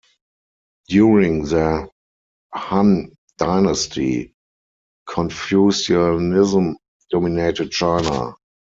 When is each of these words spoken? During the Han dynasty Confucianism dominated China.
During 0.89 1.43
the 1.43 1.87
Han 2.55 3.11
dynasty 3.37 4.33
Confucianism 5.07 6.77
dominated 7.11 7.69
China. 7.69 8.35